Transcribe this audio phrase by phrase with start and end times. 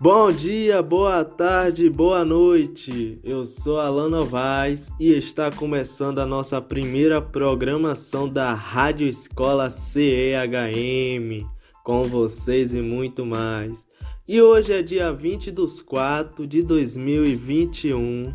[0.00, 3.18] Bom dia, boa tarde, boa noite.
[3.24, 11.44] Eu sou Alan Novaes e está começando a nossa primeira programação da Rádio Escola CEHM,
[11.82, 13.84] com vocês e muito mais.
[14.28, 18.32] E hoje é dia 20 dos 4 de 2021.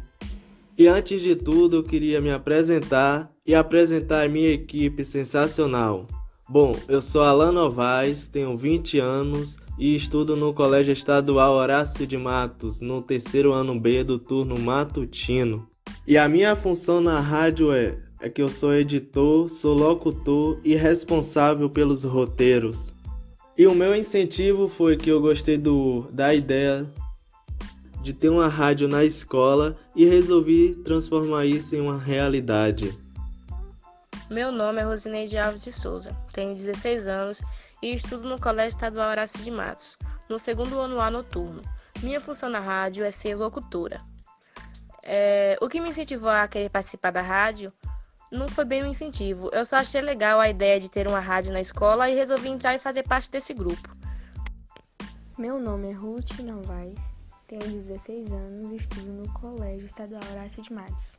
[0.77, 6.07] E antes de tudo, eu queria me apresentar e apresentar a minha equipe sensacional.
[6.49, 12.17] Bom, eu sou Alan Novaes, tenho 20 anos e estudo no Colégio Estadual Horácio de
[12.17, 15.67] Matos, no terceiro ano B do turno matutino.
[16.05, 20.75] E a minha função na rádio é, é que eu sou editor, sou locutor e
[20.75, 22.93] responsável pelos roteiros.
[23.57, 26.87] E o meu incentivo foi que eu gostei do, da ideia
[28.01, 32.93] de ter uma rádio na escola e resolvi transformar isso em uma realidade.
[34.33, 37.39] Meu nome é Rosineide Alves de Souza, tenho 16 anos
[37.83, 39.95] e estudo no Colégio Estadual Horácio de Matos,
[40.27, 41.61] no segundo ano A noturno.
[42.01, 44.01] Minha função na rádio é ser locutora.
[45.03, 47.71] É, o que me incentivou a querer participar da rádio
[48.31, 49.51] não foi bem um incentivo.
[49.53, 52.73] Eu só achei legal a ideia de ter uma rádio na escola e resolvi entrar
[52.73, 53.95] e fazer parte desse grupo.
[55.37, 57.13] Meu nome é Ruth Novaes,
[57.45, 61.13] tenho 16 anos e estudo no Colégio Estadual Horácio de Matos,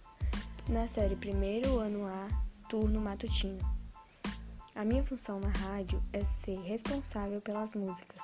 [0.68, 2.26] na série primeiro ano A,
[2.74, 3.60] turno matutino.
[4.74, 8.20] A minha função na rádio é ser responsável pelas músicas.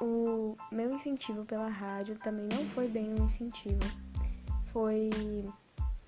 [0.00, 3.80] O meu incentivo pela rádio também não foi bem um incentivo.
[4.66, 5.10] Foi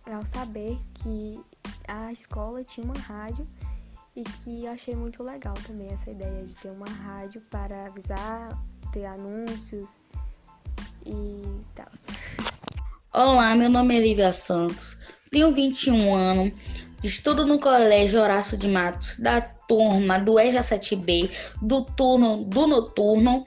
[0.06, 1.40] ao saber que
[1.88, 3.44] a escola tinha uma rádio
[4.14, 8.56] e que achei muito legal também essa ideia de ter uma rádio para avisar,
[8.92, 9.98] ter anúncios
[11.04, 11.42] e
[11.74, 11.90] tal.
[13.12, 14.96] Olá, meu nome é Lívia Santos,
[15.32, 16.54] tenho 21 anos,
[17.02, 21.30] Estudo no Colégio Horácio de Matos, da turma do EJA 7B,
[21.62, 23.46] do turno do noturno.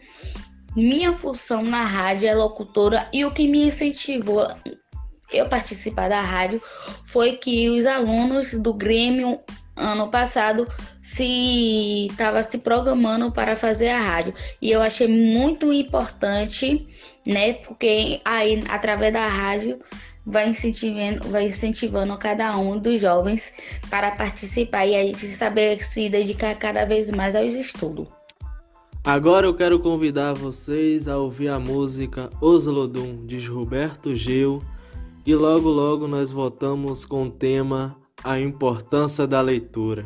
[0.75, 4.47] Minha função na rádio é locutora e o que me incentivou
[5.33, 6.61] eu participar da rádio
[7.05, 9.39] foi que os alunos do Grêmio
[9.75, 10.67] ano passado
[11.01, 16.87] se estava se programando para fazer a rádio e eu achei muito importante,
[17.27, 17.53] né?
[17.53, 19.79] Porque aí através da rádio
[20.25, 23.53] vai incentivando, vai incentivando cada um dos jovens
[23.89, 28.07] para participar e a gente saber se dedicar cada vez mais aos estudos.
[29.03, 34.61] Agora eu quero convidar vocês a ouvir a música Oslodum de Roberto Gil
[35.25, 40.05] e logo logo nós voltamos com o tema A Importância da Leitura.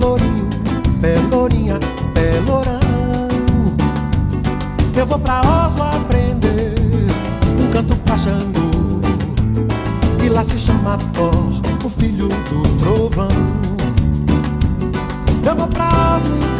[0.00, 0.48] Pelourinho,
[1.02, 1.78] Pelourinha,
[2.14, 2.80] Pelourão.
[4.96, 6.74] Eu vou pra Oslo aprender
[7.60, 8.16] um canto pra
[10.24, 11.34] E lá se chama Thor,
[11.84, 13.28] o filho do trovão.
[15.44, 16.59] Eu vou pra Oslo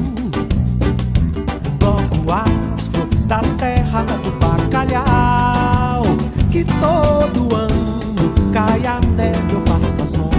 [3.31, 6.03] da terra do bacalhau.
[6.51, 10.29] Que todo ano caia neve ou faça sol.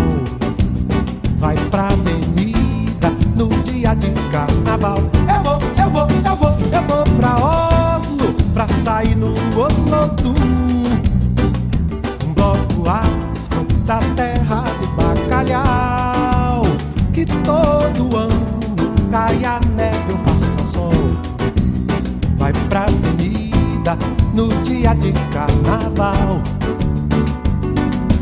[1.39, 4.99] Vai pra avenida no dia de carnaval.
[5.27, 10.15] Eu vou, eu vou, eu vou, eu vou pra Oslo pra sair no Oslo
[12.27, 16.67] Um bloco astro da terra do bacalhau.
[17.15, 17.72] Que todo
[24.33, 26.41] no dia de carnaval.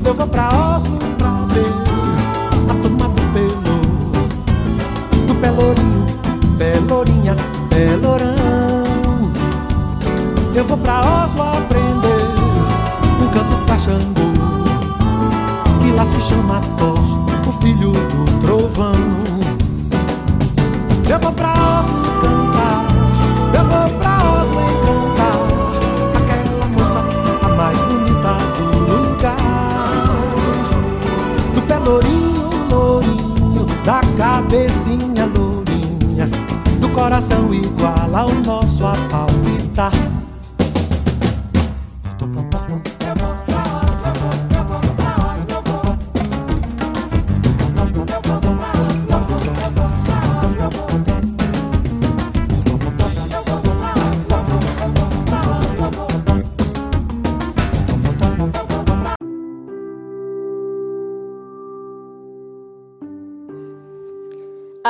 [0.05, 1.73] Eu vou pra Oslo pra ver
[2.69, 3.81] a turma do Pelo,
[5.27, 6.07] do Pelourinho,
[6.59, 7.37] Pelourinha,
[7.69, 9.31] Pelourão.
[10.55, 12.25] Eu vou pra Oslo aprender
[13.23, 14.33] um canto pra Xangô,
[15.81, 16.99] que lá se chama Thor,
[17.47, 17.93] o filho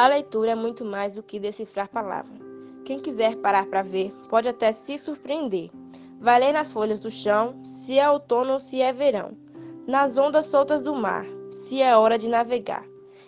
[0.00, 2.40] A leitura é muito mais do que decifrar palavras.
[2.86, 5.68] Quem quiser parar para ver pode até se surpreender.
[6.18, 9.36] Vai ler nas folhas do chão se é outono ou se é verão,
[9.86, 12.82] nas ondas soltas do mar, se é hora de navegar,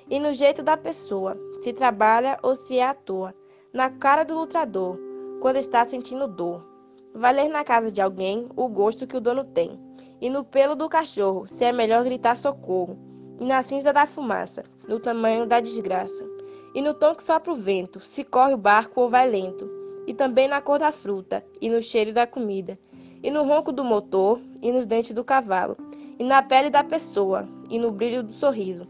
[0.09, 3.35] e no jeito da pessoa, se trabalha ou se é à toa,
[3.71, 4.99] na cara do lutrador,
[5.43, 6.67] quando está sentindo dor.
[7.15, 9.79] Vai ler na casa de alguém o gosto que o dono tem,
[10.23, 12.99] e no pelo do cachorro, se é melhor gritar socorro,
[13.39, 16.32] e na cinza da fumaça, no tamanho da desgraça.
[16.75, 19.71] E no tom que sopra o vento, se corre o barco ou vai lento.
[20.07, 22.79] E também na cor da fruta, e no cheiro da comida.
[23.23, 25.77] E no ronco do motor, e nos dentes do cavalo.
[26.19, 28.87] E na pele da pessoa, e no brilho do sorriso.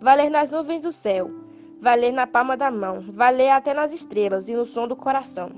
[0.00, 1.30] Vai ler nas nuvens do céu,
[1.80, 4.96] vai ler na palma da mão, vai ler até nas estrelas e no som do
[4.96, 5.50] coração.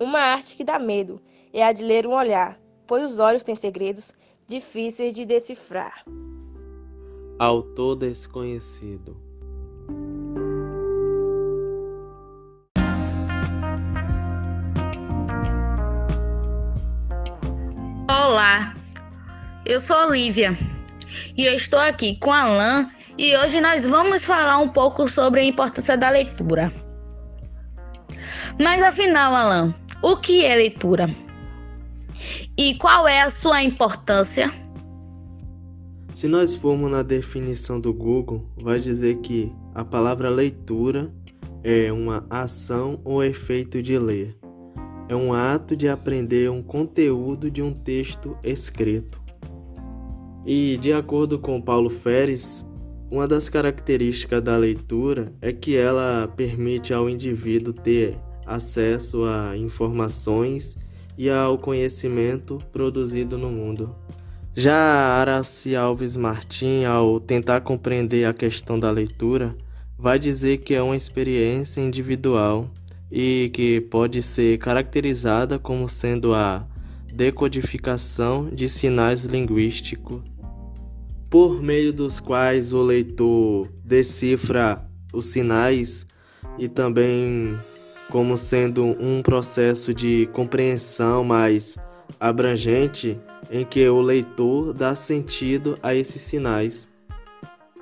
[0.00, 1.20] Uma arte que dá medo
[1.52, 4.14] é a de ler um olhar, pois os olhos têm segredos
[4.46, 6.04] difíceis de decifrar.
[7.38, 9.31] Autor desconhecido.
[18.32, 18.74] Olá,
[19.66, 20.56] eu sou Olivia
[21.36, 25.44] e eu estou aqui com Alan e hoje nós vamos falar um pouco sobre a
[25.44, 26.72] importância da leitura.
[28.58, 31.10] Mas afinal, Alan, o que é leitura?
[32.56, 34.50] E qual é a sua importância?
[36.14, 41.12] Se nós formos na definição do Google, vai dizer que a palavra leitura
[41.62, 44.41] é uma ação ou efeito de ler.
[45.12, 49.20] É um ato de aprender um conteúdo de um texto escrito.
[50.46, 52.64] E, de acordo com Paulo Feres,
[53.10, 60.78] uma das características da leitura é que ela permite ao indivíduo ter acesso a informações
[61.18, 63.94] e ao conhecimento produzido no mundo.
[64.54, 69.54] Já Araci Alves Martim, ao tentar compreender a questão da leitura,
[69.98, 72.70] vai dizer que é uma experiência individual
[73.12, 76.66] e que pode ser caracterizada como sendo a
[77.12, 80.22] decodificação de sinais linguísticos,
[81.28, 86.06] por meio dos quais o leitor decifra os sinais
[86.58, 87.58] e também
[88.08, 91.76] como sendo um processo de compreensão mais
[92.18, 96.88] abrangente em que o leitor dá sentido a esses sinais.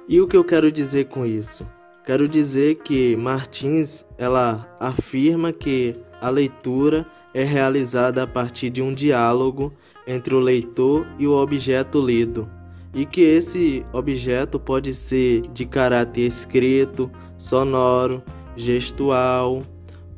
[0.08, 1.64] E o que eu quero dizer com isso?
[2.04, 8.92] Quero dizer que Martins ela afirma que a leitura é realizada a partir de um
[8.92, 9.72] diálogo
[10.06, 12.50] entre o leitor e o objeto lido,
[12.94, 18.22] e que esse objeto pode ser de caráter escrito, sonoro,
[18.56, 19.62] gestual,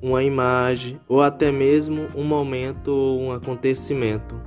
[0.01, 4.41] uma imagem ou até mesmo um momento ou um acontecimento.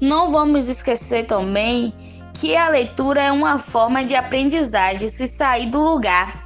[0.00, 1.92] Não vamos esquecer também
[2.34, 6.43] que a leitura é uma forma de aprendizagem se sair do lugar.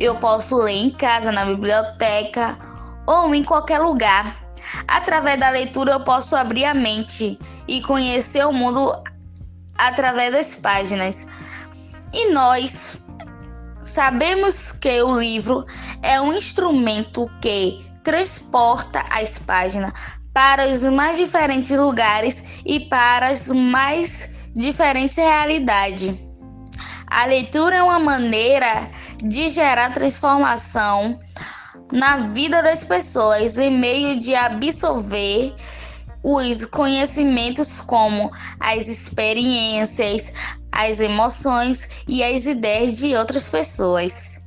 [0.00, 2.58] Eu posso ler em casa, na biblioteca
[3.06, 4.34] ou em qualquer lugar.
[4.88, 7.38] Através da leitura, eu posso abrir a mente
[7.68, 8.90] e conhecer o mundo
[9.76, 11.26] através das páginas.
[12.14, 12.98] E nós
[13.82, 15.66] sabemos que o livro
[16.02, 19.92] é um instrumento que transporta as páginas
[20.32, 26.30] para os mais diferentes lugares e para as mais diferentes realidades.
[27.06, 28.88] A leitura é uma maneira
[29.22, 31.20] de gerar transformação
[31.92, 35.54] na vida das pessoas em meio de absorver
[36.22, 40.32] os conhecimentos como as experiências,
[40.70, 44.40] as emoções e as ideias de outras pessoas.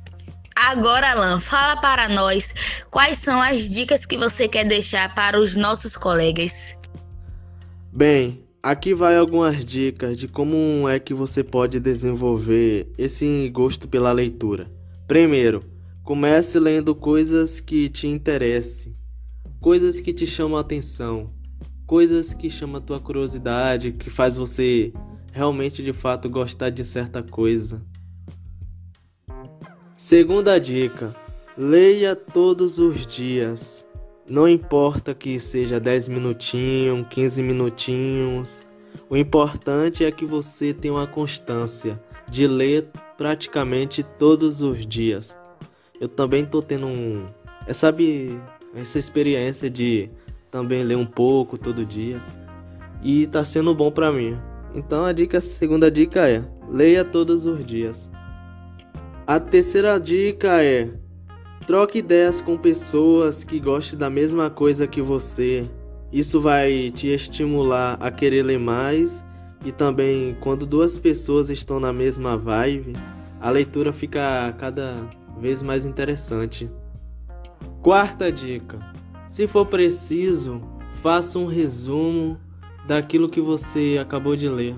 [0.54, 2.54] Agora, Alan, fala para nós
[2.90, 6.76] quais são as dicas que você quer deixar para os nossos colegas.
[7.92, 14.10] Bem, aqui vai algumas dicas de como é que você pode desenvolver esse gosto pela
[14.10, 14.72] leitura.
[15.06, 15.62] Primeiro,
[16.02, 18.96] comece lendo coisas que te interessem,
[19.60, 21.30] coisas que te chamam a atenção,
[21.86, 24.94] coisas que chamam a tua curiosidade, que faz você
[25.30, 27.82] realmente de fato gostar de certa coisa.
[29.94, 31.14] Segunda dica:
[31.54, 33.86] leia todos os dias.
[34.26, 38.62] Não importa que seja 10 minutinhos, 15 minutinhos.
[39.10, 42.00] O importante é que você tenha uma constância
[42.30, 42.88] de ler
[43.18, 45.36] praticamente todos os dias.
[46.00, 47.26] Eu também estou tendo um,
[47.66, 48.40] é, sabe,
[48.74, 50.08] essa experiência de
[50.50, 52.20] também ler um pouco todo dia
[53.02, 54.38] e tá sendo bom para mim.
[54.74, 58.10] Então a dica, a segunda dica é: leia todos os dias.
[59.26, 60.90] A terceira dica é:
[61.66, 65.68] troque ideias com pessoas que gostem da mesma coisa que você.
[66.12, 69.24] Isso vai te estimular a querer ler mais
[69.64, 72.92] e também quando duas pessoas estão na mesma vibe,
[73.40, 76.70] a leitura fica cada vez mais interessante.
[77.82, 78.78] Quarta dica:
[79.26, 80.60] se for preciso,
[81.02, 82.38] faça um resumo
[82.86, 84.76] daquilo que você acabou de ler.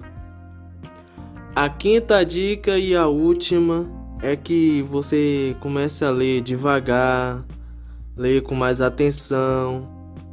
[1.55, 3.91] A quinta dica e a última
[4.23, 7.45] é que você comece a ler devagar,
[8.17, 9.89] ler com mais atenção.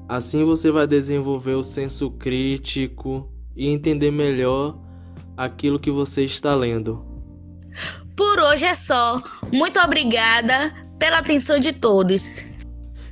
[0.08, 4.78] Assim você vai desenvolver o senso crítico e entender melhor
[5.36, 7.06] aquilo que você está lendo.
[8.16, 9.22] Por hoje é só.
[9.52, 12.46] Muito obrigada pela atenção de todos.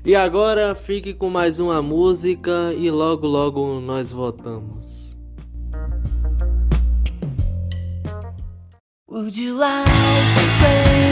[0.05, 5.00] E agora fique com mais uma música e logo logo nós voltamos.
[9.11, 11.10] Would you like to play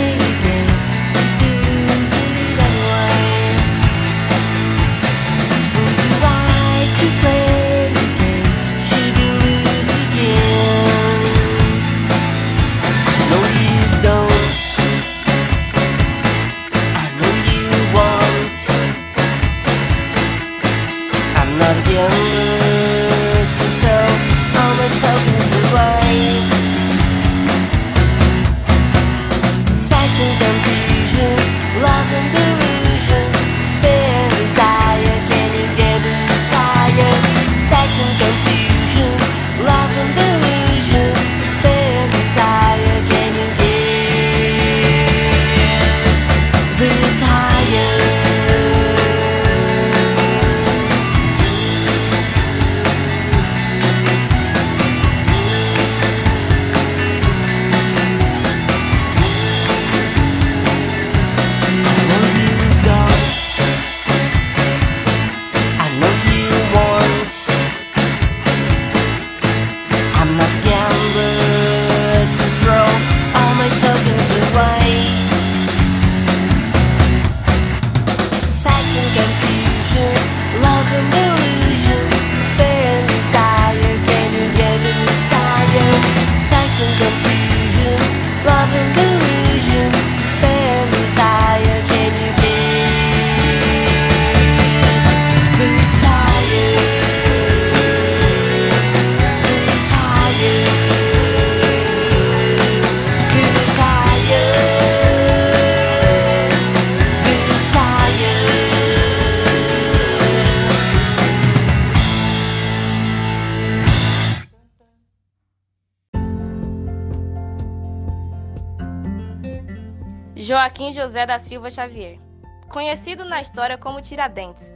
[121.00, 122.20] José da Silva Xavier,
[122.68, 124.76] conhecido na história como Tiradentes.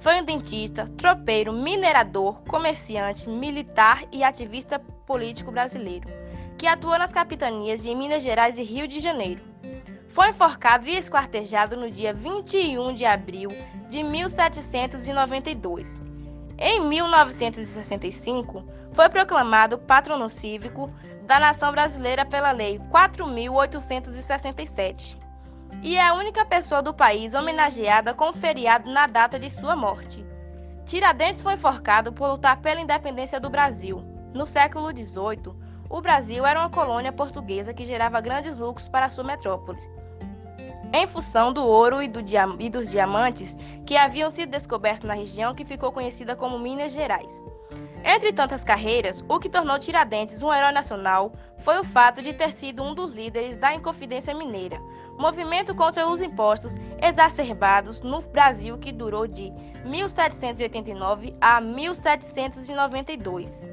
[0.00, 6.08] Foi um dentista, tropeiro, minerador, comerciante, militar e ativista político brasileiro,
[6.58, 9.44] que atuou nas capitanias de Minas Gerais e Rio de Janeiro.
[10.08, 13.50] Foi enforcado e esquartejado no dia 21 de abril
[13.88, 16.00] de 1792.
[16.58, 25.29] Em 1965, foi proclamado patrono cívico da nação brasileira pela Lei 4.867
[25.82, 30.24] e é a única pessoa do país homenageada com feriado na data de sua morte.
[30.84, 34.02] Tiradentes foi enforcado por lutar pela independência do Brasil.
[34.34, 35.54] No século XVIII,
[35.88, 39.78] o Brasil era uma colônia portuguesa que gerava grandes lucros para sua metrópole.
[40.92, 42.20] Em função do ouro e, do
[42.58, 47.40] e dos diamantes que haviam sido descobertos na região que ficou conhecida como Minas Gerais.
[48.04, 52.52] Entre tantas carreiras, o que tornou Tiradentes um herói nacional foi o fato de ter
[52.52, 54.80] sido um dos líderes da Inconfidência Mineira,
[55.20, 59.52] movimento contra os impostos exacerbados no Brasil que durou de
[59.84, 63.68] 1789 a 1792.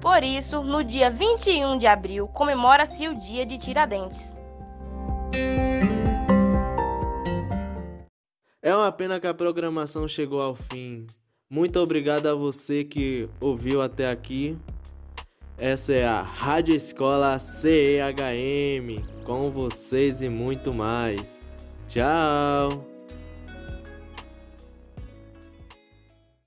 [0.00, 4.34] Por isso, no dia 21 de abril, comemora-se o Dia de Tiradentes.
[8.62, 11.06] É uma pena que a programação chegou ao fim.
[11.48, 14.58] Muito obrigado a você que ouviu até aqui.
[15.58, 21.40] Essa é a Rádio Escola CEHM, com vocês e muito mais.
[21.88, 22.95] Tchau!